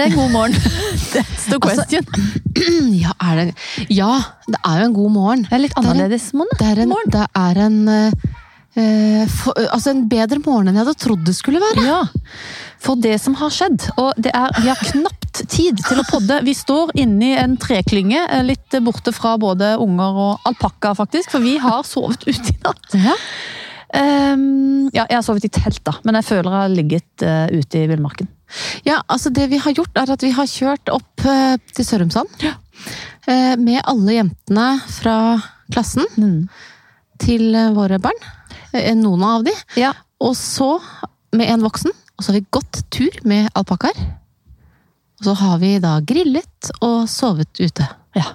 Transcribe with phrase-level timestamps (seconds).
[0.00, 0.54] Er det god morgen?
[1.14, 2.02] That's the Altså.
[3.04, 3.46] Ja, er det,
[3.94, 4.10] ja,
[4.46, 5.46] det er jo en god morgen.
[5.46, 6.58] det er litt er en- annerledes morgen.
[6.58, 8.32] Det er en, det er en uh,
[8.78, 11.84] eh, for, altså en bedre morgen enn jeg hadde trodd det skulle være.
[11.86, 12.00] Ja,
[12.82, 16.40] for det som har skjedd, og det er, vi har knapt tid til å podde.
[16.46, 21.44] Vi står inni en treklynge, eh, litt borte fra både unger og alpakka faktisk, for
[21.44, 22.98] vi har sovet ute i natt.
[22.98, 23.16] Ja.
[23.96, 27.46] Ehm, ja, jeg har sovet i telt da, men jeg føler jeg har ligget uh,
[27.52, 28.28] ute i villmarken.
[28.84, 32.28] Ja, altså det vi har gjort er at vi har kjørt opp uh, til Sørumsand.
[33.28, 35.16] eh, med alle jentene fra
[35.72, 36.06] klassen
[37.20, 38.20] til eh, våre barn.
[38.96, 39.52] Noen av de.
[39.80, 40.78] Ja, Og så
[41.32, 41.92] med en voksen.
[42.18, 43.96] Og så har vi gått tur med alpakkaer.
[45.20, 47.86] Og så har vi da grillet og sovet ute.
[48.16, 48.34] ja.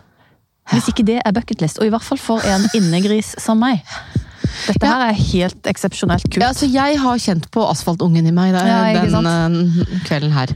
[0.71, 3.81] Hvis ikke det er bucketlist, og i hvert fall for en innegris som meg.
[4.67, 4.93] Dette Ja.
[4.93, 6.41] her er helt eksepsjonelt kult.
[6.41, 10.55] Ja, altså Jeg har kjent på asfaltungen i meg der, Ja, den uh, kvelden her.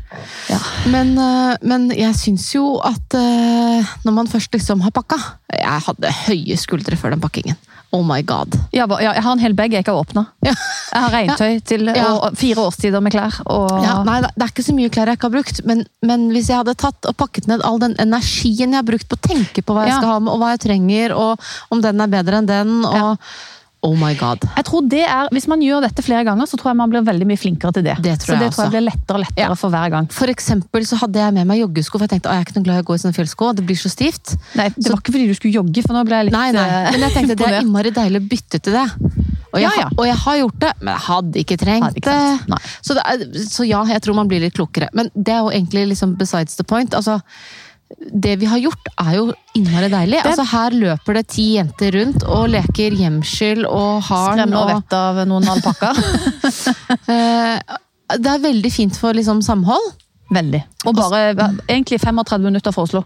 [0.50, 0.60] Ja.
[0.88, 5.18] Men, uh, men jeg syns jo at uh, når man først liksom har pakka
[5.54, 7.58] Jeg hadde høye skuldre før den pakkingen.
[7.96, 8.52] Oh my god.
[8.76, 10.26] Ja, jeg har en hel bag jeg ikke har åpna.
[10.44, 10.52] Ja.
[10.92, 12.10] Jeg har regntøy til Ja.
[12.20, 13.38] og fire årstider med klær.
[13.48, 16.26] Og Ja, nei, det er ikke så mye klær jeg ikke har brukt, men, men
[16.36, 19.24] hvis jeg hadde tatt og pakket ned all den energien jeg har brukt på å
[19.30, 22.12] tenke på hva jeg skal ha med, og hva jeg trenger, og om den er
[22.12, 23.24] bedre enn den, og.
[23.86, 24.42] Oh my god.
[24.58, 27.04] jeg tror det er, Hvis man gjør dette flere ganger, så tror jeg man blir
[27.06, 27.94] veldig mye flinkere til det.
[28.04, 29.54] Det tror så jeg det tror jeg blir lettere og lettere Ja.
[29.62, 30.08] for hver gang.
[30.12, 32.58] For eksempel så hadde jeg med meg joggesko, for jeg tenkte å, jeg er ikke
[32.58, 34.34] noe glad i å gå i sånne fjellsko, det blir så stivt.
[34.58, 36.66] Nei, Det var ikke fordi du skulle jogge, for nå ble jeg litt Nei, nei,
[36.68, 38.88] eh, men jeg tenkte det er innmari deilig å bytte til det.
[39.54, 39.88] Og jeg, Ja, ja.
[39.96, 42.68] og jeg har gjort det, men jeg hadde ikke trengt Hadde ikke trengt.
[42.82, 44.90] Så, det er, så ja, jeg tror man blir litt klokere.
[44.94, 46.94] Men det er jo egentlig liksom besides the point.
[46.94, 47.22] Altså,
[47.98, 49.26] det vi har gjort er jo
[49.56, 50.20] innmari deilig.
[50.28, 54.42] Altså, her løper det ti jenter rundt og leker gjemsel og harn.
[54.42, 56.02] Skremmer og Og, vett av noen alpakkaer.
[57.16, 57.78] eh,
[58.18, 59.94] det er veldig fint for liksom, samhold.
[60.36, 60.62] Veldig.
[60.86, 63.06] Og bare egentlig 35 minutter for Oslo.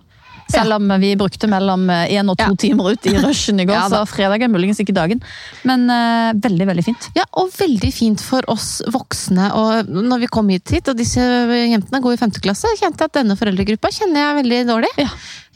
[0.52, 3.88] Selv om vi brukte mellom én og to timer ut i rushen i går, Ja,
[3.92, 5.22] så fredag er muligens ikke dagen.
[5.68, 7.10] Men uh, veldig, veldig fint.
[7.18, 9.52] Ja, og veldig fint for oss voksne.
[9.58, 13.12] Og når vi kom hit, hit og disse jentene går i femte klasse, kjente jeg
[13.12, 14.92] at denne foreldregruppa kjenner jeg veldig dårlig.
[15.02, 15.10] Ja.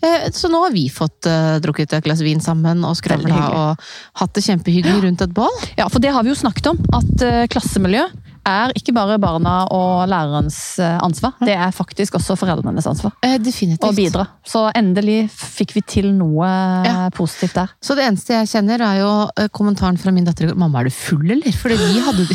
[0.05, 3.87] Eh, Så nå har vi fått uh, drukket et glass vin sammen og skravla og
[4.21, 5.55] hatt det kjempehyggelig rundt et bål.
[5.79, 8.05] Ja, for det har vi jo snakket om, at uh, klassemiljø
[8.45, 13.13] er ikke bare barna og lærerens eh, ansvar, det er faktisk også foreldrenes ansvar.
[13.25, 13.83] Eh, Definitivt.
[13.89, 14.27] Å bidra.
[14.45, 16.47] Så endelig fikk vi til noe
[16.85, 17.09] Ja.
[17.15, 17.69] positivt der.
[17.81, 20.91] Så det eneste jeg kjenner, er jo eh, kommentaren fra min datter 'Mamma, er du
[20.91, 22.27] full, eller?' Fordi vi hadde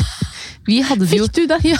[0.65, 1.57] Fikk du det?
[1.71, 1.77] Ja,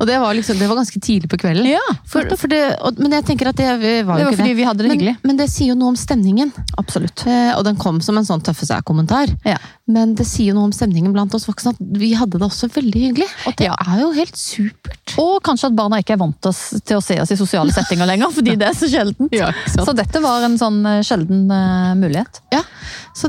[0.00, 1.66] og det var, liksom, det var ganske tidlig på kvelden.
[1.70, 4.40] Ja, For, for det, og, men jeg tenker at det var Det jo var ikke
[4.40, 4.56] fordi det.
[4.58, 5.14] vi hadde det men, hyggelig.
[5.28, 6.52] men det sier jo noe om stemningen.
[6.80, 7.22] Absolutt.
[7.26, 9.30] Eh, og den kom som en sånn tøffe seg-kommentar.
[9.46, 9.58] Ja.
[9.86, 12.68] Men det sier jo noe om stemningen blant oss voksne, at vi hadde det også
[12.74, 13.28] veldig hyggelig.
[13.46, 13.76] Og det Ja.
[13.86, 15.14] er jo helt supert.
[15.22, 18.06] Og kanskje at barna ikke er vant oss til å se oss i sosiale settinger
[18.10, 19.30] lenger, fordi det er så sjeldent.
[19.36, 19.52] Ja.
[19.70, 22.42] Så dette var en sånn eh, sjelden uh, mulighet.
[22.52, 22.64] Ja,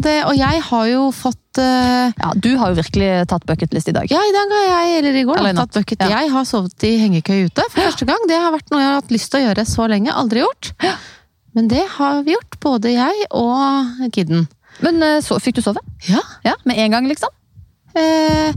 [0.04, 3.96] det, Og jeg har jo fått uh, Ja, du har jo virkelig tatt bucketlist i
[3.96, 4.10] dag.
[4.12, 6.04] Ja, i dag har jeg, eller i går, Eller da, tatt bucket.
[6.04, 6.22] Ja.
[6.22, 8.28] Jeg har sovet i hengekøye ute for første gang.
[8.30, 10.12] Det har vært noe jeg har hatt lyst til å gjøre så lenge.
[10.14, 10.74] Aldri gjort.
[11.58, 14.46] Men det har vi gjort, både jeg og kidden.
[14.86, 15.82] Men eh, så fikk du sove?
[16.06, 16.22] Ja.
[16.46, 17.32] Ja, Med en gang, liksom?
[17.98, 18.54] Eh,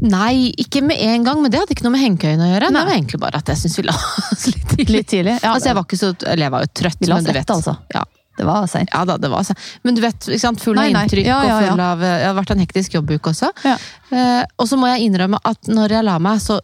[0.00, 2.70] nei, ikke med en gang, men det hadde ikke noe med hengekøyen å gjøre.
[2.72, 2.80] Nei.
[2.80, 3.96] Det var egentlig bare at jeg syns vi la
[4.32, 4.94] oss litt tidlig.
[4.94, 5.34] Litt tidlig?
[5.42, 7.32] Ja, altså, jeg var ikke så, eller jeg var jo trøtt, Vi la men du
[7.34, 7.52] du vet.
[7.58, 7.74] altså.
[7.92, 8.04] Ja,
[8.38, 8.88] Det var seint.
[8.94, 9.58] ja da, det var seint.
[9.82, 10.28] Men du vet,
[10.62, 13.50] full av inntrykk Ja, ja, og full av Det har vært en hektisk jobbuke også.
[13.66, 13.76] Ja.
[14.14, 16.60] Eh, og så må jeg innrømme at når jeg la meg, så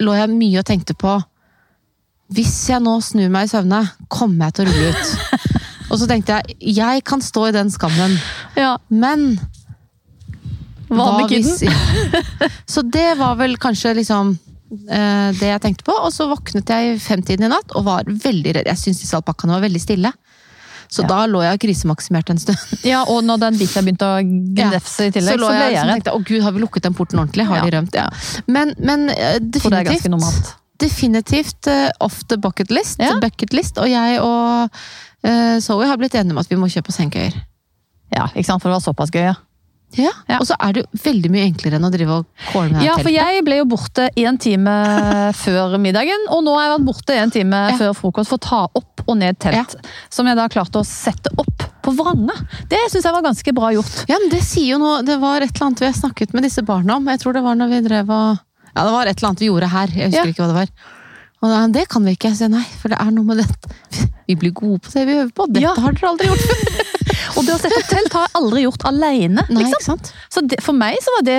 [0.00, 1.16] lå jeg mye og tenkte på
[2.36, 5.40] Hvis jeg nå snur meg i søvne, kommer jeg til å rulle ut.
[5.90, 8.14] og så tenkte jeg jeg kan stå i den skammen,
[8.56, 8.76] Ja.
[8.88, 9.40] men
[10.90, 11.64] Hva hvis-
[12.72, 14.32] Så det var vel kanskje liksom
[14.90, 15.94] eh, det jeg tenkte på.
[16.06, 18.66] Og så våknet jeg i femtiden i natt og var veldig redd.
[18.70, 20.12] Jeg syns disse alpakkaene var veldig stille.
[20.90, 21.08] Så Ja.
[21.08, 22.58] da lå jeg og krisemaksimerte en stund.
[22.84, 25.86] Ja, og når den biten begynte å gnefse i tillegg, så, lå ble jeg jeg
[25.86, 26.08] redd.
[26.10, 27.46] å gud, har vi lukket den porten ordentlig?
[27.46, 27.94] Har de rømt?
[27.94, 28.08] Ja.
[28.50, 32.98] Men, men eh, definitivt, definitivt eh, off the bucket list.
[32.98, 33.14] Ja.
[33.22, 33.78] Bucket list.
[33.78, 34.66] Og jeg og
[35.26, 37.38] uh, Zoe har blitt enige om at vi må kjøpe oss hengekøyer.
[38.10, 38.62] Ja, ikke sant?
[38.62, 39.36] For det var såpass gøy, ja.
[39.98, 40.10] Ja.
[40.30, 40.38] Ja.
[40.38, 42.94] Og så er det jo veldig mye enklere enn å drive og kåle med Ja,
[43.00, 44.74] for jeg ble jo borte én time
[45.34, 47.76] før middagen, og nå har jeg vært borte en time Ja.
[47.80, 49.74] før frokost for å ta opp og ned telt.
[50.12, 52.34] Som jeg da klarte å sette opp på vranga.
[52.68, 54.04] Det syns jeg var ganske bra gjort.
[54.10, 56.44] Ja, men det sier jo noe Det var et eller annet vi har snakket med
[56.44, 57.08] disse barna om.
[57.08, 58.38] Jeg tror det var når vi drev og
[58.74, 59.94] Ja, det var et eller annet vi gjorde her.
[59.96, 60.32] Jeg husker Ja.
[60.34, 60.72] ikke hva det var.
[61.40, 62.28] Og da, det kan vi ikke.
[62.34, 63.70] Jeg sier nei, for det er noe med dette.
[64.30, 65.46] Vi blir gode på det vi øver på.
[65.50, 65.72] Dette Ja.
[65.74, 66.60] har dere aldri gjort før.
[67.40, 69.42] Og det å sette opp telt har jeg aldri gjort alene.
[69.50, 69.98] Nei, Liksom.
[70.30, 71.38] Så det, for meg så var det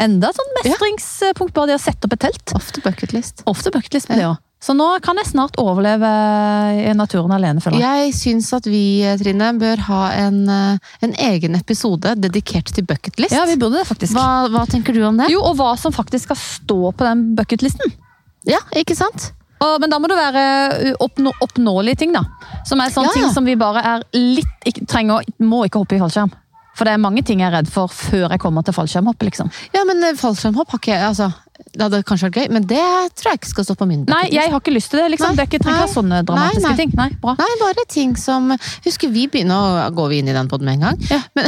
[0.00, 2.52] Enda et sånn mestringspunkt, bare det å sette opp et telt.
[2.56, 3.42] Ofte bucketlist.
[3.50, 4.16] Ofte bucketlist ja.
[4.16, 4.38] det òg.
[4.60, 6.08] Så nå kan jeg snart overleve
[6.84, 8.04] i naturen alene, føler jeg.
[8.10, 13.32] Jeg syns at vi, Trine, bør ha en, eh, en egen episode dedikert til bucketlist.
[13.32, 14.12] Ja, vi burde det, faktisk.
[14.18, 15.30] hva, hva tenker du om det?
[15.32, 17.96] Jo, og hva som faktisk skal stå på den bucketlisten.
[18.48, 19.30] Ja, ikke sant?
[19.60, 20.44] Og, men da må det være
[20.92, 22.22] uh, oppnå, oppnåelige ting, da.
[22.68, 23.24] Som er sånne Ja, ja.
[23.26, 26.32] ting som vi bare er litt ikke, trenger, Må ikke hoppe i fallskjerm.
[26.76, 29.50] For det er mange ting jeg er redd for før jeg kommer til fallskjermhopp, liksom.
[29.74, 31.28] Ja, men eh, fallskjermhopp har ikke jeg altså,
[31.72, 32.80] Det hadde kanskje vært gøy, men det
[33.14, 35.10] tror jeg ikke skal stå på min Nei, jeg har ikke lyst til det.
[35.12, 35.36] liksom.
[35.36, 36.76] Nei, Det er ikke, ikke sånne dramatiske Nei, nei.
[36.80, 36.94] ting.
[36.98, 37.34] Nei, bra.
[37.38, 38.50] Nei, bare ting som
[38.84, 40.98] Husker vi begynner Nå går vi inn i den podden med en gang.
[41.10, 41.20] Ja.
[41.38, 41.46] Men,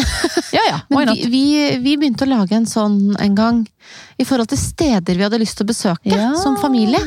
[0.54, 1.44] Ja, ja, men vi, vi,
[1.82, 3.64] vi begynte å lage en sånn en gang
[4.20, 6.28] i forhold til steder vi hadde lyst til å besøke Ja.
[6.38, 7.00] som familie.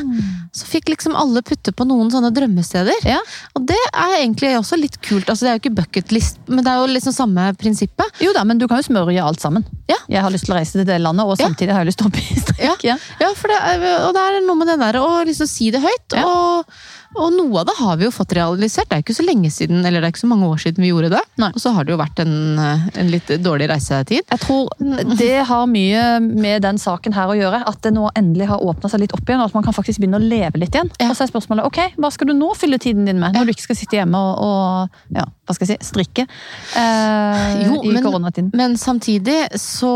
[0.54, 3.06] Så fikk liksom alle putte på noen sånne drømmesteder.
[3.08, 3.20] Ja.
[3.56, 5.28] Og det er egentlig også litt kult.
[5.28, 8.22] Altså, det er jo ikke bucketlist, men det er jo liksom samme prinsippet.
[8.22, 9.66] Jo da, men du kan jo smørje alt sammen.
[9.90, 9.98] Ja.
[10.10, 12.08] Jeg har lyst til å reise til det landet, og samtidig har jeg lyst til
[12.08, 12.86] å hoppe i strekk.
[12.86, 12.96] Ja.
[12.96, 15.82] Ja, ja det er, og det er noe med det der å liksom si det
[15.84, 16.16] høyt.
[16.22, 16.78] Og,
[17.16, 18.88] og noe av det har vi jo fått realisert.
[18.90, 20.90] Det er ikke så lenge siden, eller det er ikke så mange år siden vi
[20.92, 21.22] gjorde det.
[21.42, 21.50] Nei.
[21.56, 24.24] Og så har det jo vært en, en litt dårlig reisetid.
[24.30, 24.70] Jeg tror
[25.16, 27.62] det har mye med den saken her å gjøre.
[27.70, 30.02] At det nå endelig har åpna seg litt opp igjen, og at man kan faktisk
[30.02, 30.92] begynne å leve litt igjen.
[31.00, 31.10] Ja.
[31.10, 33.54] Og så er spørsmålet ok, hva skal du nå fylle tiden din med, når du
[33.56, 37.94] ikke skal sitte hjemme og, og ja, hva skal jeg si, strikke eh, Jo, i
[37.94, 38.50] men- koronatiden?
[38.56, 39.94] Men samtidig så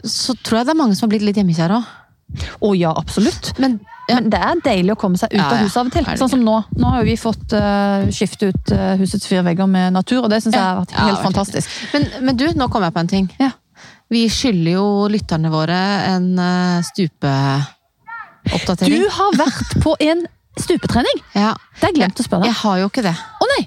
[0.00, 1.88] så tror jeg det er mange som har blitt litt hjemmekjære òg.
[2.60, 3.52] Å ja, absolutt.
[3.58, 3.80] Men
[4.10, 4.16] ja.
[4.18, 6.04] Men det er deilig å komme seg ut Ja, av huset av og til.
[6.18, 6.56] Sånn som nå.
[6.80, 10.30] Nå har jo vi fått uh, skifte ut uh, husets fire vegger med natur, og
[10.32, 11.66] det syns jeg har vært helt fantastisk.
[11.94, 13.26] Men, men du, nå kom jeg på en ting.
[14.10, 15.78] Vi skylder jo lytterne våre
[16.10, 18.98] en uh, stupeoppdatering.
[18.98, 20.26] Du har vært på en
[20.58, 21.18] stupetrening!
[21.36, 21.54] Ja.
[21.78, 22.50] Det har jeg glemt å spørre deg.
[22.50, 23.14] Jeg har jo ikke det.
[23.14, 23.62] Å nei!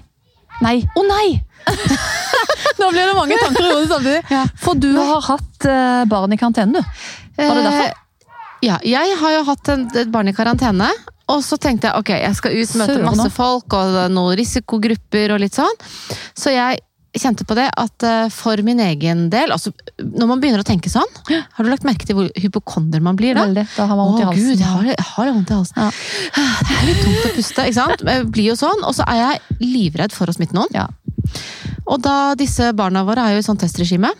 [0.64, 0.76] Nei.
[0.84, 1.28] Å nei!
[2.80, 4.20] Nå blir det mange tanker i hodet samtidig.
[4.28, 4.44] Ja.
[4.60, 6.82] For du har hatt eh, barn i karantene, du.
[7.40, 8.03] Var det derfor?
[8.64, 10.90] Ja, jeg har jo hatt en, et barn i karantene.
[11.32, 15.32] Og så tenkte jeg ok, jeg skal ut, møte Søren masse folk og noen risikogrupper
[15.32, 15.78] og litt sånn.
[16.36, 16.82] Så jeg
[17.14, 19.70] kjente på det at eh, for min egen del altså
[20.02, 23.38] Når man begynner å tenke sånn, har du lagt merke til hvor hypokonder man blir
[23.38, 23.46] da?
[23.46, 23.66] Veldig.
[23.76, 24.48] Da har man vondt i halsen.
[24.50, 25.80] gud, jeg har, jeg har vondt i halsen.
[25.80, 26.50] Ja.
[26.64, 28.04] Det er litt tungt å puste, ikke sant?
[28.10, 30.74] Jeg blir jo sånn, og så er jeg livredd for å smitte noen.
[30.74, 30.88] Ja.
[31.86, 34.10] Og da disse barna våre er jo i sånn testregime,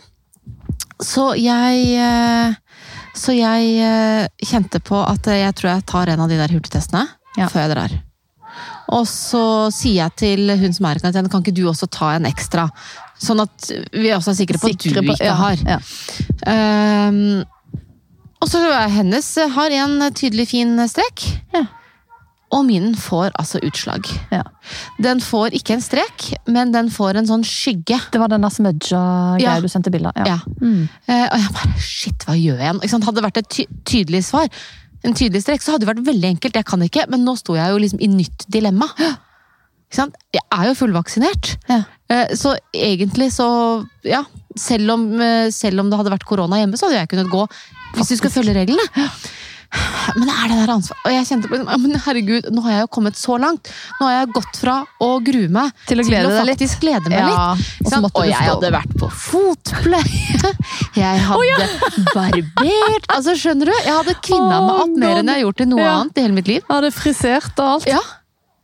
[1.03, 2.55] så jeg eh,
[3.15, 7.05] Så jeg eh, kjente på at jeg tror jeg tar en av de der hurtigtestene
[7.39, 7.47] Ja.
[7.51, 7.95] før jeg drar.
[8.95, 9.41] Og så
[9.73, 12.67] sier jeg til hun som er i karantene, kan ikke du også ta en ekstra?
[13.19, 15.57] Sånn at vi også er sikre på at Sikre du på- ikke ja, har.
[15.65, 15.79] Ja.
[17.09, 17.43] Um,
[18.43, 18.61] og så
[18.93, 21.23] hennes har en tydelig fin strek.
[21.55, 21.63] Ja.
[22.55, 24.07] Og min får altså utslag.
[24.31, 24.43] Ja.
[25.01, 27.97] Den får ikke en strek, men den får en sånn skygge.
[28.13, 29.59] Det var den smudja-greia Ja.
[29.59, 30.21] du sendte bilde av.
[30.23, 30.37] Ja.
[30.37, 30.39] Ja.
[30.61, 30.87] Mm.
[31.07, 33.03] Eh, og jeg bare shit, hva gjør jeg nå?
[33.05, 34.47] Hadde det vært et ty tydelig svar,
[35.03, 36.55] en tydelig strek, så hadde det vært veldig enkelt.
[36.55, 38.87] Jeg kan ikke, men nå sto jeg jo liksom i nytt dilemma.
[38.95, 40.15] Ikke sant?
[40.33, 41.57] Jeg er jo fullvaksinert.
[41.69, 41.83] Ja.
[42.09, 44.23] Eh, Så egentlig så Ja,
[44.55, 47.47] selv om, eh, selv om det hadde vært korona hjemme, så hadde jeg kunnet gå
[47.95, 49.09] hvis du skal følge reglene.
[50.15, 51.01] Men er det der ansvaret.
[51.05, 53.71] Og jeg kjente på liksom, ja, men herregud, nå har jeg jo kommet så langt.
[53.99, 57.11] Nå har jeg gått fra å grue meg Til å glede til å faktisk glede
[57.11, 57.35] meg litt.
[57.35, 60.53] Ja, og Ikke så måtte Og jeg hadde vært på fotpleie.
[60.95, 61.67] Jeg hadde
[62.15, 63.73] barbert Altså, skjønner du?
[63.75, 65.91] Jeg hadde kvinna meg Oh, opp mer enn jeg har gjort i noe Ja.
[65.99, 66.63] annet i hele mitt liv.
[66.69, 67.87] Hadde frisert og alt.
[67.89, 67.99] Ja.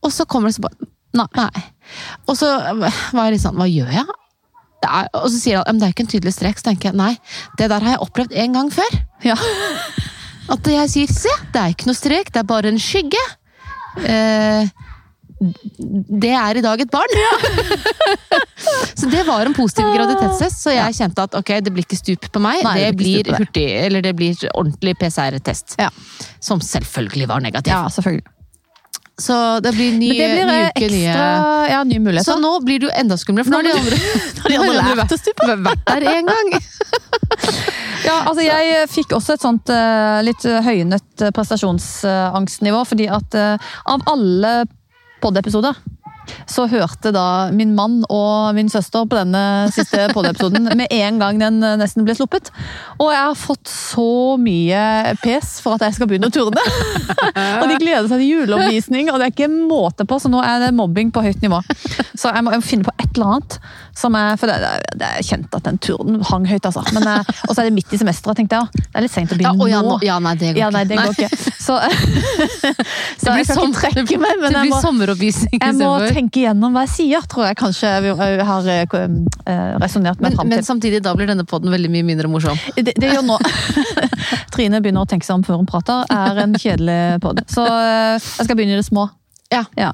[0.05, 1.27] Og så kommer det så bare Nei.
[1.35, 1.63] Nei.
[2.31, 4.07] Og så var jeg litt sånn Hva gjør jeg?
[4.81, 6.57] Er, og så sier han men det er jo ikke en tydelig strek.
[6.57, 7.11] Så tenker jeg nei,
[7.59, 8.95] det der har jeg opplevd en gang før.
[9.27, 9.35] Ja.
[10.51, 13.21] At jeg sier se, det er ikke noe strek, det er bare en skygge.
[14.01, 14.71] Eh,
[15.41, 17.15] det er i dag et barn.
[18.99, 22.27] så det var en positiv graviditetstest, så jeg kjente at ok, det blir ikke stup
[22.29, 22.61] på meg.
[22.67, 25.79] Nei, det, blir hurtig, eller det blir ordentlig PCR-test.
[25.81, 25.89] Ja.
[26.43, 27.73] Som selvfølgelig var negativ.
[27.73, 28.27] ja, selvfølgelig.
[29.19, 31.25] Så det blir ny, det blir nye eh, ekstra,
[31.67, 33.99] nye ja, nye Så nå blir det jo enda skumlere, for nå har de andre,
[34.47, 35.55] de andre lært oss stupe.
[35.67, 36.53] vært der en gang.
[38.01, 43.71] Ja, altså jeg fikk også et sånt eh, litt høynet eh, prestasjonsangstnivå, fordi at eh,
[43.93, 44.53] av alle
[45.21, 45.77] poddepisoder
[46.49, 51.39] så hørte da min mann og min søster på denne siste podiepisoden med en gang
[51.41, 52.51] den nesten ble sluppet.
[52.99, 56.63] Og jeg har fått så mye pes for at jeg skal begynne å turne.
[57.61, 60.65] og de gleder seg til juleomvisning, og det er ikke måte på, så nå er
[60.65, 61.61] det mobbing på høyt nivå.
[62.17, 63.57] Så jeg må, finne på et eller annet
[63.97, 66.83] som er For det, det, det er kjent at den turnen hang høyt, altså.
[67.01, 68.83] Eh, og så er det midt i semesteret, tenkte jeg.
[68.85, 69.97] Det er litt seint å begynne ja, nå.
[70.05, 71.29] ja, nei, det går Ja, nei, det går ikke.
[71.61, 71.75] Så,
[73.21, 76.10] så blir jeg skal som- men det blir sommeroppvisning istedenfor.
[76.10, 76.10] skjønner.
[76.13, 78.67] Tenke igjennom hva jeg sier, tror jeg kanskje vi har
[79.81, 82.59] resonnert med fram men samtidig, da blir denne podden veldig mye mindre morsom.
[82.75, 83.37] Det, det gjør nå.
[84.53, 87.41] Trine begynner å tenke seg om før hun prater, er en kjedelig pod.
[87.51, 89.07] Så jeg skal begynne i det små.
[89.51, 89.91] Ja.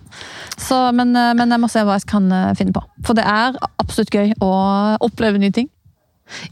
[0.57, 2.83] Så, men, men jeg må se hva jeg kan finne på.
[3.05, 4.51] For det er absolutt gøy å
[5.05, 5.69] oppleve nye ting.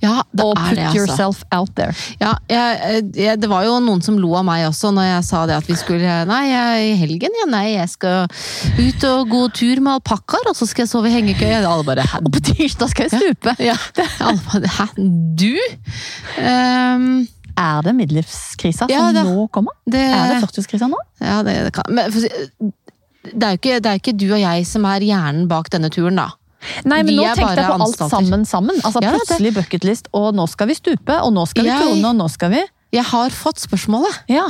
[0.01, 0.97] Ja, det Og er det, altså.
[1.01, 1.93] yourself out there.
[2.21, 5.45] Ja, jeg, jeg, det var jo noen som lo av meg også når jeg sa
[5.49, 8.27] det at vi skulle Nei, jeg, i helgen, ja, nei, jeg skal
[8.79, 11.61] ut og gå tur med alpakkaer, og så skal jeg sove i hengekøye.
[11.65, 12.21] Alle bare Hæ?
[12.25, 13.55] Og på tirsdag skal jeg stupe!
[13.63, 13.75] Ja.
[14.27, 14.87] Alle bare, Hæ?
[15.35, 15.51] Du?
[16.39, 17.27] Um,
[17.57, 19.71] Er det midtlivskrisa Ja, som det- nå kommer?
[19.87, 20.97] det, Er det 40-årskrisa nå?
[21.21, 22.19] Ja, det, det kan Men for,
[23.25, 25.89] det er jo ikke, det er ikke du og jeg som er hjernen bak denne
[25.89, 26.27] turen, da.
[26.85, 28.15] Nei, men nå tenkte jeg på alt anstalter.
[28.15, 28.75] sammen sammen.
[28.83, 32.05] Altså Ja, Plutselig bucketlist, og nå skal vi stupe, og nå skal vi Jeg- turne,
[32.09, 32.61] og nå skal vi
[32.93, 34.19] Jeg har fått spørsmålet.
[34.29, 34.45] Ja,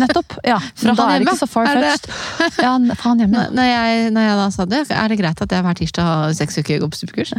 [0.00, 0.38] nettopp.
[0.44, 1.34] Ja, Fra da han er det hjemme?
[1.34, 2.62] ikke så far Er det- fetched.
[2.64, 3.44] Ja, fra han hjemme.
[3.56, 6.32] Når jeg, når jeg da sa det, er det greit at jeg hver tirsdag har
[6.34, 7.32] seks uker går på stupekurs?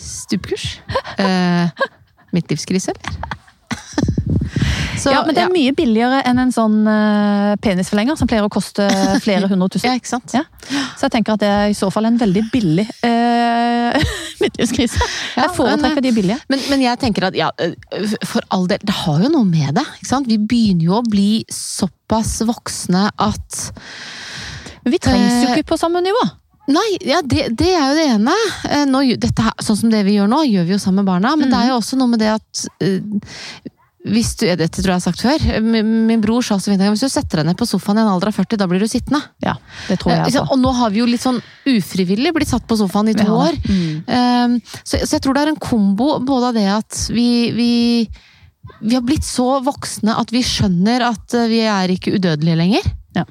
[0.00, 0.78] Stupekurs?
[1.18, 1.68] Eh,
[2.32, 3.20] midtlivskrise, eller?
[5.00, 8.50] Så, ja, men det er mye billigere enn en sånn uh, penisforlenger, som pleier å
[8.52, 8.84] koste
[9.24, 9.88] flere hundre tusen.
[9.88, 10.34] ja, ikke sant?
[10.36, 10.42] Ja.
[10.98, 14.10] Så jeg tenker at det er i så fall en veldig billig uh,
[14.42, 15.00] midtlivskrise.
[15.36, 16.40] Ja, Jeg foretrekker de billige.
[16.52, 17.48] Men, men jeg tenker at ja,
[18.28, 19.86] for all del, det har jo noe med det.
[20.00, 20.28] ikke sant?
[20.30, 23.62] Vi begynner jo å bli såpass voksne at
[24.84, 26.22] Men vi trengs jo Eh, ikke på samme nivå.
[26.70, 28.36] Nei, ja, det, det er jo det ene.
[28.68, 31.34] Eh, Nå, dette sånn som det vi gjør nå, gjør vi jo sammen med barna.
[31.38, 33.00] Men det er jo også noe med det at eh,
[34.00, 35.42] hvis du, Dette tror jeg jeg har sagt før.
[35.60, 38.08] Min, min bror sa så fint hvis du setter deg ned på sofaen i en
[38.08, 39.20] alder av 40, da blir du sittende.
[39.44, 39.58] Ja,
[39.90, 40.46] det tror Eh, jeg ikke.
[40.54, 43.36] Og nå har vi jo litt sånn ufrivillig blitt satt på sofaen i to ja.
[43.44, 43.58] år.
[43.68, 44.00] Mm.
[44.08, 47.72] Um, så, så jeg tror det er en kombo både av det at vi, vi,
[48.80, 52.90] vi har blitt så voksne at vi skjønner at eh, vi er ikke udødelige lenger.
[53.16, 53.24] Ja.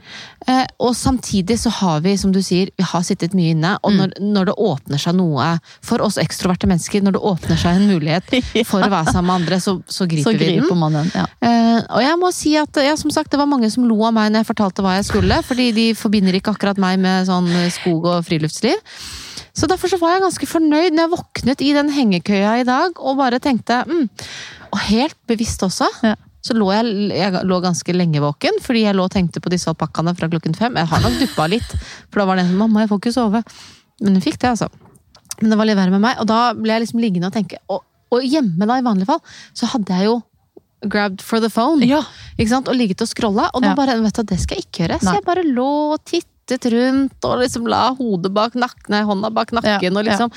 [0.47, 3.77] Eh, og samtidig så har vi, som du sier, vi har sittet mye inne.
[3.83, 3.97] Og Mm.
[4.01, 5.45] når, når det åpner seg noe
[5.81, 8.33] for oss ekstroverte mennesker, når det åpner seg en mulighet
[8.69, 10.59] for å være sammen med andre, så, så griper Så vi den.
[10.59, 11.11] griper man den.
[11.15, 11.25] Ja.
[11.41, 14.13] Eh, og jeg må si at ja, som sagt, det var mange som lo av
[14.19, 17.47] meg når jeg fortalte hva jeg skulle, fordi de forbinder ikke akkurat meg med sånn
[17.71, 18.75] skog og friluftsliv.
[19.55, 22.99] Så derfor så var jeg ganske fornøyd når jeg våknet i den hengekøya i dag
[22.99, 24.05] og bare tenkte mm,
[24.71, 25.87] Og helt bevisst også.
[26.05, 26.13] Ja.
[26.41, 29.67] Så lå jeg, jeg lå ganske lenge våken, fordi jeg lå og tenkte på disse
[29.67, 30.77] alpakkaene fra klokken fem.
[30.79, 31.73] Jeg har nok duppa litt,
[32.11, 33.43] for da var det en 'mamma, jeg får ikke sove'.
[34.01, 34.69] Men hun fikk det, altså.
[35.41, 37.57] Men det var litt verre med meg, og da ble jeg liksom liggende og tenke.
[37.69, 39.19] Og, og hjemme da, i vanlig fall,
[39.53, 40.21] så hadde jeg jo
[40.87, 41.83] grabbed for the phone.
[41.85, 42.01] ja.
[42.37, 42.67] Ikke sant?
[42.71, 43.49] Og ligget og scrolla.
[43.53, 43.75] Og nå Ja.
[43.75, 44.99] bare, vet du, det skal jeg ikke gjøre.
[44.99, 45.13] Så Nei.
[45.15, 46.05] jeg bare lå og
[46.49, 49.85] tittet rundt og liksom la hodet bak nakken, nei, hånda bak nakken.
[49.85, 50.31] Ja, Og liksom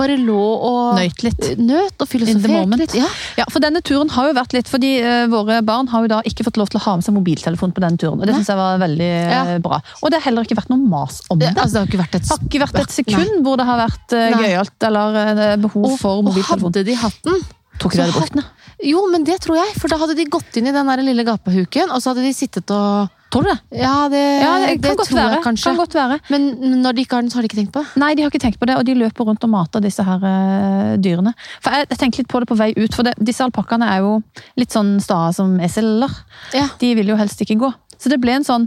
[0.00, 1.46] bare lå og Nøyt litt.
[1.60, 2.96] Nøt og filosoferte litt.
[2.98, 3.08] Ja.
[3.38, 6.20] Ja, for denne turen har jo vært litt, fordi uh, våre barn har jo da
[6.26, 8.18] ikke fått lov til å ha med seg mobiltelefon på denne turen.
[8.20, 8.40] Og det Nei.
[8.40, 9.44] syns jeg var veldig Ja.
[9.62, 9.80] bra.
[10.02, 11.52] Og det har heller ikke vært noe mas om det.
[11.56, 14.16] Altså, det har ikke vært et har ikke vært et sekund hvor det har vært
[14.16, 14.42] uh, Nei.
[14.44, 17.40] gøyalt eller eh, behov og, for og hadde de hatt den
[17.88, 18.44] Ikke de brukt den.
[18.84, 19.72] Jo, men det tror jeg.
[19.80, 22.36] For da hadde de gått inn i den der lille gapahuken, og så hadde de
[22.36, 23.78] sittet og Tror du det?
[23.78, 25.34] Ja, det, Ja, det kan godt tror være.
[25.36, 25.70] jeg kanskje.
[25.70, 26.16] Kan godt være.
[26.34, 26.48] Men
[26.82, 28.00] når de ikke har den, så har de ikke tenkt på det.
[28.02, 30.18] Nei, de har ikke tenkt på det, og de løper rundt og mater disse her
[30.24, 31.30] uh, dyrene.
[31.62, 34.02] For jeg, jeg tenkte litt på det på vei ut, for det, disse alpakkaene er
[34.02, 34.16] jo
[34.58, 36.10] litt sånn sta som eseler.
[36.58, 36.66] Ja.
[36.82, 37.70] De vil jo helst ikke gå.
[38.02, 38.66] Så det ble en sånn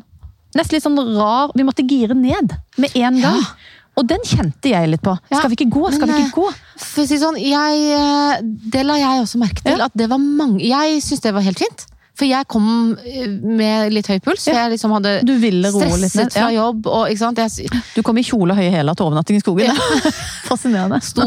[0.55, 3.39] nesten litt sånn rar Vi måtte gire ned med en gang.
[3.41, 3.62] Ja.
[3.99, 5.13] Og den kjente jeg litt på.
[5.29, 5.39] Ja.
[5.39, 5.87] Skal vi ikke gå?
[5.93, 6.51] Skal vi ikke gå?
[6.81, 9.77] For å si sånn, jeg, eh, det la jeg også merke til.
[9.77, 9.89] Ja.
[9.89, 11.85] At det var mange Jeg syns det var helt fint.
[12.17, 12.65] For jeg kom
[13.05, 14.45] eh, med litt høy puls.
[14.49, 14.63] Ja.
[14.63, 16.51] jeg liksom hadde stresset fra Ja.
[16.57, 16.87] jobb.
[16.89, 17.37] Og, ikke sant?
[17.41, 19.77] Jeg Du kom i kjole og høye hæler til overnatting i skogen.
[20.49, 21.01] Fascinerende.
[21.05, 21.25] Stå,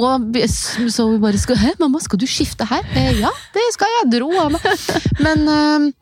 [0.91, 2.83] så vi bare skal, Hæ, mamma, skal du skifte her?
[2.95, 4.11] Eh, ja, det skal jeg.
[4.19, 4.67] Dro av meg.
[5.23, 5.93] Men,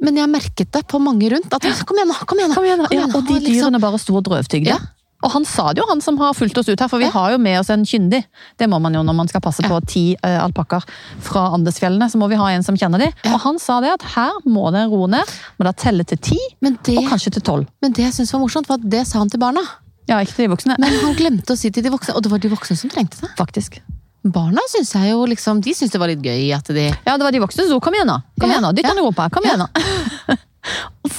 [0.00, 1.52] men jeg merket det på mange rundt.
[1.52, 2.16] At kom igjen, nå!
[2.24, 2.56] Kom igjen, nå!
[2.56, 2.88] Kom igjen.
[2.88, 3.52] Kom ja, og de nå, liksom.
[3.52, 4.72] dyrene bare sto og drøvtygde.
[4.72, 4.80] Ja.
[5.22, 7.10] Og han sa det jo, han som har fulgt oss ut her, for vi Ja.
[7.12, 8.22] har jo med oss en kyndig.
[8.58, 10.84] Det må man jo når man skal passe på ti uh, alpakkaer
[11.20, 12.08] fra Andesfjellene.
[12.10, 13.10] Så må vi ha en som kjenner de.
[13.24, 13.34] Ja.
[13.34, 15.28] Og han sa det at her må det roe ned.
[15.60, 17.66] Må da telle til ti, Men det, og kanskje til tolv.
[17.82, 19.60] men det jeg syns var morsomt, var at det sa han til barna.
[20.08, 20.76] Ja, ikke til de voksne.
[20.80, 23.20] Men han glemte å si til de voksne, og det var de voksne som trengte
[23.20, 23.28] det.
[23.38, 23.80] Faktisk.
[24.24, 27.22] Barna syns jeg jo liksom, de syns det var litt gøy at de Ja, det
[27.24, 28.18] var de voksne som sa kom igjen, da.
[28.40, 29.28] Kom Ja, igjen da, Dytt den i rumpa.
[29.32, 29.68] Kom igjen, da.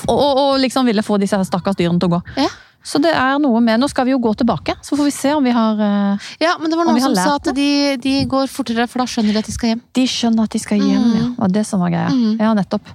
[0.10, 2.22] og, og, og liksom ville få disse stakkars dyrene til å gå.
[2.44, 2.50] Ja.
[2.84, 5.34] Så det er noe med Nå skal vi jo gå tilbake, så får vi se
[5.38, 8.48] om vi har eh, Ja, men det var noen som sa at de, de går
[8.50, 9.84] fortere, for da skjønner de at de skal hjem.
[9.94, 11.14] De skjønner at de skal hjem, Mm.
[11.20, 11.28] ja.
[11.30, 12.10] Det var det som var greia.
[12.10, 12.40] Mm.
[12.42, 12.90] Ja, nettopp.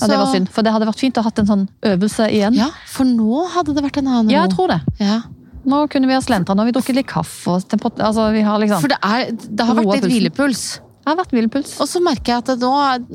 [0.00, 2.26] Ja, Det var synd, for det hadde vært fint å ha hatt en sånn øvelse
[2.32, 2.56] igjen.
[2.56, 4.80] Ja, for nå hadde det vært en annen Ja, jeg tror det.
[5.00, 5.20] Ja.
[5.66, 7.48] Nå kunne vi ha slentra, nå har vi drukket litt kaffe.
[7.56, 7.62] Og
[8.00, 10.66] altså, vi har liksom For det, er, det har vært litt hvilepuls.
[11.06, 11.72] Jeg har vært hvilepuls.
[11.78, 12.70] Og så merker jeg at det nå,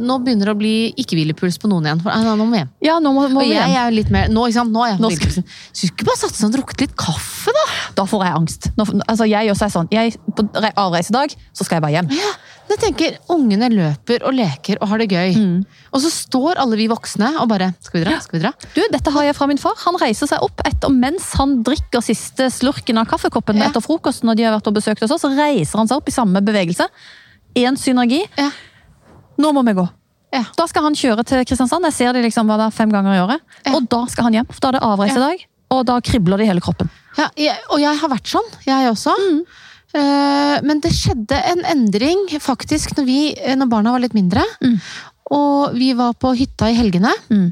[0.07, 1.99] nå begynner det å bli ikke-hvilepuls på noen igjen.
[1.99, 2.69] For nei, nå må vi hjem.
[2.87, 3.73] Ja, nå må, må Og jeg hjem.
[3.81, 4.71] er litt mer Nå, ikke sant?
[4.71, 5.47] Nå er jeg på skal- hvilepulsen.
[5.75, 7.65] Skulle ikke bare satt seg og drukket litt kaffe, da?
[7.99, 8.69] Da får jeg angst.
[8.79, 9.91] Nå, altså, jeg også er sånn.
[9.91, 10.47] Jeg, på
[10.85, 12.09] avreisedag så skal jeg bare hjem.
[12.15, 12.31] Ja,
[12.71, 15.35] jeg tenker, Ungene løper og leker og har det gøy.
[15.35, 15.65] Mm.
[15.91, 18.21] Og så står alle vi voksne og bare Skal vi dra?
[18.23, 18.53] Skal vi dra?
[18.71, 19.75] Du, Dette har jeg fra min far.
[19.83, 23.67] Han reiser seg opp etter, mens han drikker siste slurken av kaffekoppen Ja.
[23.67, 26.15] etter frokosten, når de har vært og besøkt oss, så reiser han seg opp i
[26.15, 26.87] samme bevegelse.
[27.57, 28.21] Én synergi.
[28.37, 28.49] Ja.
[29.41, 29.87] Nå må vi gå.
[30.31, 30.45] Ja.
[30.55, 31.85] Da skal han kjøre til Kristiansand.
[31.89, 33.43] Jeg ser de liksom hva det er, fem ganger i året.
[33.65, 33.75] Ja.
[33.75, 34.47] Og da skal han hjem.
[34.51, 35.43] For da er det avreisedag,
[35.75, 36.91] og da kribler det i hele kroppen.
[37.17, 39.15] Ja, jeg, og jeg har vært sånn, jeg også.
[39.19, 39.41] Mm.
[39.91, 44.43] Uh, men det skjedde en endring faktisk når, vi, eh, når barna var litt mindre.
[44.63, 44.77] Mm.
[45.35, 47.11] Og vi var på hytta i helgene.
[47.31, 47.49] Mm.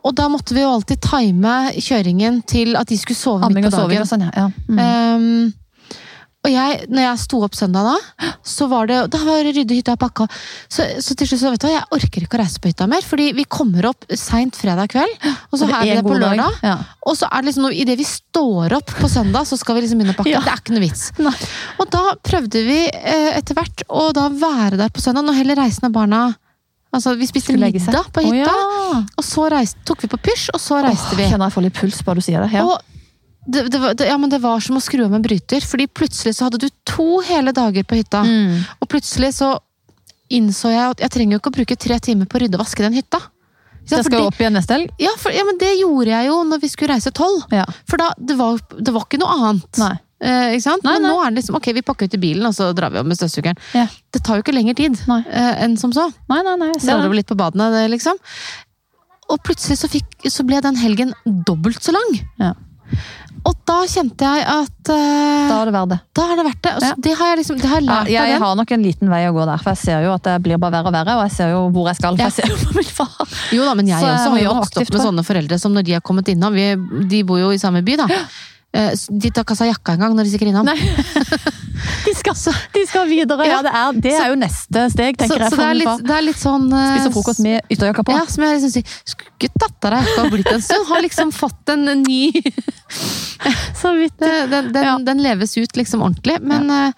[0.00, 3.74] Og da måtte vi jo alltid time kjøringen til at de skulle sove Amming midt
[3.74, 4.04] på dagen.
[4.04, 4.46] og sånn, ja.
[4.68, 4.78] Mm.
[4.84, 5.50] Ehm,
[6.40, 9.76] og jeg, når jeg sto opp søndag da, så var det Da var det rydde
[9.76, 10.26] hytta og pakka.
[10.72, 12.86] Så, så til slutt så vet du hva, jeg orker ikke å reise på hytta
[12.88, 13.04] mer.
[13.04, 16.16] Fordi vi kommer opp seint fredag kveld, og så Og er vi det der på
[16.16, 16.56] lørdag.
[16.64, 16.78] Ja.
[17.04, 20.00] Og så er det liksom idet vi står opp på søndag, så skal vi liksom
[20.00, 20.32] begynne å pakke.
[20.32, 20.40] Ja.
[20.46, 21.06] Det er ikke noe vits.
[21.28, 21.34] Nei.
[21.76, 25.60] Og da prøvde vi eh, etter hvert å da være der på søndag, når heller
[25.66, 26.28] reisen av barna
[26.90, 29.00] Altså, vi spiste middag på hytta, hytta, ja.
[29.14, 31.28] og så reiste, tok vi på pysj, og så reiste oh, vi.
[31.30, 32.48] Kjenner jeg får litt puls bare du sier det.
[32.56, 32.64] Ja.
[32.66, 32.89] Og
[33.52, 36.36] det, det, det, ja, men det var som å skru av en bryter, fordi plutselig
[36.38, 38.22] så hadde du to hele dager på hytta.
[38.26, 38.60] Mm.
[38.80, 39.54] Og plutselig så
[40.30, 42.62] innså jeg at jeg trenger jo ikke å bruke tre timer på å rydde og
[42.64, 43.18] vaske den hytta.
[43.20, 43.88] Sant?
[43.90, 44.92] Det skal Fordi- jo opp igjen neste helg.
[45.02, 47.42] ja, for, ja, men det gjorde jeg jo når vi skulle reise tolv.
[47.50, 47.64] Ja.
[47.88, 49.82] For da, det var, det var ikke noe annet.
[49.82, 49.96] Nei.
[50.20, 50.84] Eh, ikke sant?
[50.84, 51.10] Nei, Men nei.
[51.10, 53.08] nå er det liksom, ok, vi pakker ut i bilen, og så drar vi om
[53.08, 53.56] med støvsugeren.
[53.74, 53.86] Ja.
[54.12, 56.10] Det tar jo ikke lenger tid eh, enn som så.
[56.28, 56.72] Nei, nei, nei.
[56.78, 57.10] Ser det.
[57.16, 58.20] litt på badene, det, liksom.
[59.30, 62.20] Og plutselig så, fikk, så ble den helgen dobbelt så lang.
[62.38, 62.52] Ja.
[63.48, 65.98] Og da kjente jeg at uh, Da er det verdt det.
[66.18, 66.72] da er det verdt det.
[66.76, 66.94] Altså, Ja.
[67.06, 69.22] Det har jeg liksom, det har jeg Ja, jeg, jeg har nok en liten vei
[69.28, 71.24] å gå der, for jeg ser jo at det blir bare verre og verre, og
[71.28, 72.18] jeg ser jo hvor jeg skal.
[72.20, 73.34] For jeg ser jo på min far.
[73.56, 75.88] Jo da, men jeg Så også har jo vokst opp med sånne foreldre som når
[75.88, 76.68] de har kommet innom, vi,
[77.14, 78.08] de bor jo i samme by da.
[78.72, 80.68] Eh, De tar ikke av seg jakka engang når de stikker innom.
[80.68, 80.76] Nei.
[82.10, 82.36] De skal,
[82.74, 83.46] de skal videre.
[83.46, 85.50] Ja, det er, det er jo neste steg, Så, tenker jeg.
[85.52, 88.16] så for det, er litt, det er litt sånn eh, Spiser frokost med ytterjakka på.
[88.16, 89.52] Ja, som jeg liksom sier, skulle ikke
[89.94, 90.88] deg å og blitt en stund.
[90.90, 92.22] Har liksom fått en ny
[93.80, 94.16] Så vidt.
[94.18, 94.98] Den, den, den, Ja.
[95.06, 96.40] den leves ut liksom ordentlig.
[96.42, 96.90] Men, ja.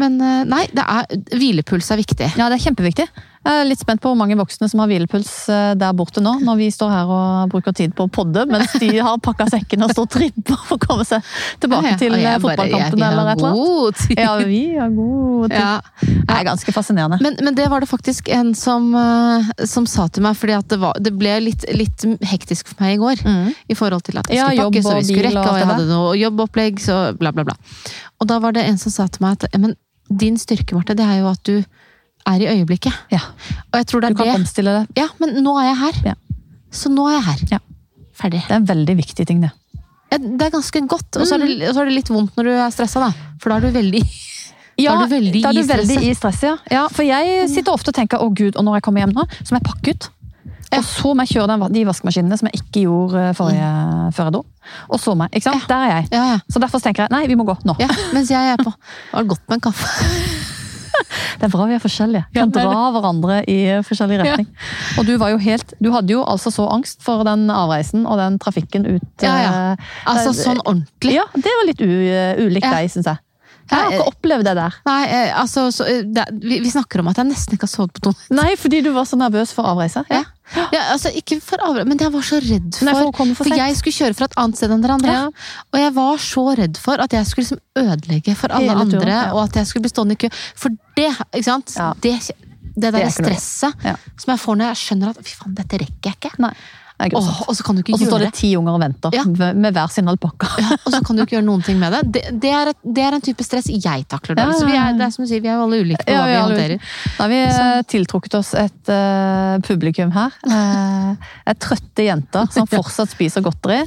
[0.00, 2.32] men eh, nei, det er, hvilepuls er viktig.
[2.34, 3.06] Ja, det er kjempeviktig.
[3.40, 6.34] Jeg er litt spent på hvor mange voksne som har hvilepuls eh, der borte nå,
[6.44, 9.86] når vi står her og bruker tid på å podde, mens de har pakka sekkene
[9.86, 11.24] og står og tripper for å komme seg
[11.62, 14.04] tilbake til ja, ja, eh, fotballkampen eller et eller annet.
[14.20, 15.56] Ja, vi har god tid.
[15.56, 15.72] Ja.
[16.04, 17.20] Det er ganske fascinerende.
[17.24, 20.82] Men, men det var det faktisk en som, eh, som sa til meg, fordi det,
[20.84, 23.24] var, det ble litt, litt hektisk for meg i går.
[23.24, 23.52] Mm.
[23.72, 25.88] I forhold til at jeg skulle pakke, så vi skulle rekke, og og jeg hadde
[25.88, 27.56] noe jobbopplegg, så bla, bla, bla.
[28.20, 29.78] Og da var det en som sa til meg at men
[30.10, 31.62] din styrke, Marte, det er jo at du
[32.26, 32.92] er i øyeblikket.
[33.10, 33.20] Ja,
[33.72, 34.40] Og jeg tror det du er kan det.
[34.40, 34.88] omstille det.
[34.96, 35.92] Ja, men nå er jeg her.
[36.10, 36.14] Ja.
[36.70, 37.38] Så nå er jeg her.
[37.52, 37.58] Ja.
[38.20, 38.42] Ferdig.
[38.46, 39.50] Det er en veldig viktig ting, det.
[40.12, 41.58] Ja, Det er ganske godt, og så er, Mm.
[41.58, 43.12] det- så er det litt vondt når du er stressa, da.
[43.40, 44.02] For da er du veldig
[44.78, 46.56] Ja, Da er du veldig er i du veldig i stresset, ja.
[46.70, 46.88] ja.
[46.88, 49.52] For jeg sitter ofte og tenker å gud, og når jeg kommer hjem nå, så
[49.52, 50.08] må jeg pakke ut.
[50.72, 54.24] Og så må jeg kjøre den, de vaskemaskinene som jeg ikke gjorde eh, forrige, før
[54.24, 54.44] jeg dro.
[54.88, 55.28] Og så meg.
[55.32, 55.66] ikke sant?
[55.68, 56.08] Der er jeg.
[56.12, 56.38] Ja, ja.
[56.48, 57.74] Så derfor tenker jeg nei, vi må gå nå.
[57.80, 58.70] ja mens jeg er på.
[58.70, 60.29] Det var godt med en kaffe.
[61.40, 62.24] Det er bra vi er forskjellige.
[62.34, 64.48] Ja, Kan er dra hverandre i forskjellig retning.
[65.00, 68.18] Og du var jo helt Du hadde jo altså så angst for den avreisen og
[68.20, 69.50] den trafikken ut Ja, ja.
[69.72, 71.16] eh, Altså eh, sånn ordentlig.
[71.16, 72.76] Ja, det var litt ulikt Ja.
[72.78, 73.22] deg, syns jeg.
[73.70, 74.76] Jeg har ikke opplevd det der.
[74.88, 77.70] Nei, eh, altså så, eh, det, vi, vi snakker om at jeg nesten ikke har
[77.76, 80.02] sovet på to Nei, fordi du var så nervøs for avreise.
[80.10, 80.24] Ja.
[80.24, 80.24] Ja,
[80.56, 83.96] altså ikke for avhør, men jeg var så redd for Nei, for for jeg skulle
[84.00, 85.14] kjøre fra et annet sted enn dere andre.
[85.14, 85.62] Ja.
[85.70, 89.10] Og jeg var så redd for at jeg skulle liksom ødelegge for alle Hele andre,
[89.10, 89.24] ja.
[89.34, 90.30] og at jeg skulle bli stående i kø.
[90.58, 91.74] For det, ikke sant?
[91.78, 91.92] Ja.
[92.02, 92.14] Det,
[92.76, 93.96] det der er stresset Ja.
[94.18, 96.34] som jeg får når jeg skjønner at fy faen, dette rekker jeg ikke.
[96.46, 96.54] Nei.
[97.00, 99.14] Er Åh, og så kan du ikke Og så står det ti unger og venter
[99.16, 99.24] Ja.
[99.56, 100.50] med hver sin alpakka.
[100.60, 102.02] ja, og så kan du ikke gjøre noen ting med det.
[102.16, 104.50] Det, det, er, et, det er en type stress jeg takler Ja.
[104.52, 106.20] Så vi er, det er som du sier, vi er jo alle ulike på Ja,
[106.20, 106.92] hva vi er håndterer.
[107.16, 110.36] Da har vi eh, tiltrukket oss et uh, publikum her.
[110.46, 111.16] Uh,
[111.48, 113.82] et trøtte jenter som fortsatt spiser godteri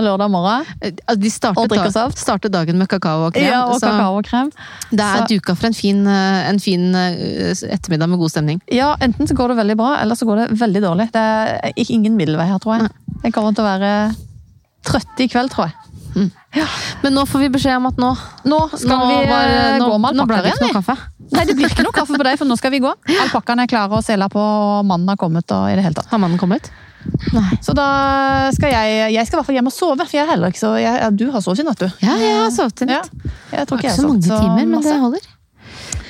[0.00, 0.64] lørdag morgen.
[0.80, 2.16] Altså, De startet, Og saft.
[2.18, 3.44] startet dagen med kakao og krem.
[3.44, 4.50] Ja, og kakao og krem.
[4.90, 8.60] det er Så- duka for en fin, eh, en fin eh, ettermiddag med god stemning.
[8.70, 11.12] Ja, enten så går det veldig bra, eller så går det veldig dårlig.
[11.12, 12.90] Det er ingen middelvei her, tror jeg.
[13.24, 14.14] Jeg kommer til å være
[14.84, 15.74] trøtt i kveld, tror jeg.
[17.02, 19.88] Men nå får vi beskjed om at nå, Nå skal nå, vi var- eh, nå,
[19.88, 20.60] gå med alpakkaer igjen.
[20.60, 20.96] noe kaffe.
[21.32, 22.92] Nei, det blir ikke noe kaffe på deg, for nå skal vi gå.
[23.08, 26.06] Alpakkaene er klare å sela på, og mannen har kommet og i det hele tatt.
[26.10, 26.68] Har mannen kommet?
[27.32, 27.58] Nei.
[27.64, 27.86] Så da
[28.54, 30.60] skal jeg Jeg skal i hvert fall hjem og sove, for jeg er heller ikke
[30.62, 31.88] så jeg, ja, Du har sovet i natt, du.
[32.04, 33.30] Ja, jeg har sovet i Ja, natt.
[33.52, 34.92] jeg tror ikke jeg har mange sovet så timer, men masse.
[34.92, 35.30] det holder.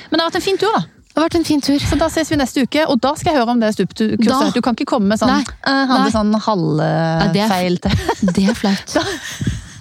[0.09, 0.81] Men det har vært en fin tur, da.
[1.13, 1.77] Det har vært en fin tur.
[1.85, 4.53] Så da ses vi neste uke, og da skal jeg høre om det stupkurset.
[4.55, 5.43] Du kan ikke komme med sånn Nei.
[5.69, 6.09] «Eh, Nei.
[6.13, 7.97] sånn halvfeil til.
[8.33, 8.95] Det er flaut.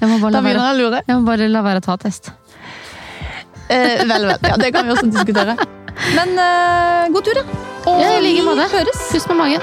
[0.02, 1.00] Jeg må bare la være, å lure.
[1.08, 2.32] jeg må bare la være å ta test.
[3.70, 4.36] Eh, vel, vel.
[4.44, 5.56] Ja, det kan vi også diskutere.
[6.18, 7.44] Men uh, god tur, da.
[7.86, 8.68] Og Ja, i like måte.
[8.72, 9.00] høres.
[9.12, 9.62] Pust med magen.